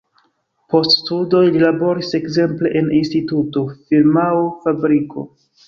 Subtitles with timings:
[0.73, 5.31] Post studoj li laboris ekzemple en instituto, firmao, fabriko.